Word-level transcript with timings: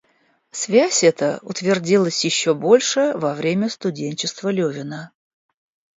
Связь 0.49 1.03
эта 1.03 1.37
утвердилась 1.43 2.25
еще 2.25 2.55
больше 2.55 3.13
во 3.13 3.35
время 3.35 3.69
студенчества 3.69 4.49
Левина. 4.49 5.11